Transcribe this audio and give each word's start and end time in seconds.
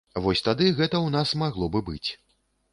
Вось 0.27 0.41
тады 0.47 0.69
гэта 0.79 0.95
ў 1.01 1.07
нас 1.17 1.35
магло 1.45 1.71
бы 1.77 1.85
быць. 1.93 2.09